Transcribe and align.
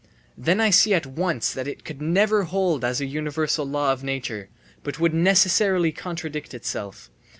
Then 0.35 0.59
I 0.59 0.71
see 0.71 0.95
at 0.95 1.05
once 1.05 1.53
that 1.53 1.67
it 1.67 1.85
could 1.85 2.01
never 2.01 2.45
hold 2.45 2.83
as 2.83 2.99
a 3.01 3.05
universal 3.05 3.67
law 3.67 3.93
of 3.93 4.03
nature, 4.03 4.49
but 4.81 4.99
would 4.99 5.13
necessarily 5.13 5.91
contradict 5.91 6.55
itself. 6.55 7.11